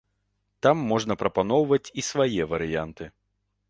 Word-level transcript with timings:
Там 0.67 0.79
можна 0.93 1.19
прапаноўваць 1.25 1.83
і 1.99 2.09
свае 2.11 2.51
варыянты. 2.57 3.03